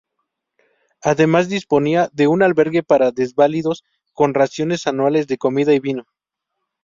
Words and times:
Además, 1.03 1.47
disponía 1.47 2.09
de 2.11 2.25
un 2.25 2.41
albergue 2.41 2.81
para 2.81 3.11
desvalidos, 3.11 3.83
con 4.13 4.33
raciones 4.33 4.87
anuales 4.87 5.27
de 5.27 5.37
comida 5.37 5.75
y 5.75 5.79
vino. 5.79 6.07